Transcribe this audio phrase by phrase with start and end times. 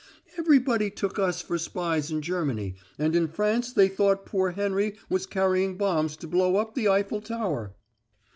[0.35, 5.27] Everybody took us for spies in Germany, and in France they thought poor Henry was
[5.27, 7.75] carrying bombs to blow up the Eiffel Tower."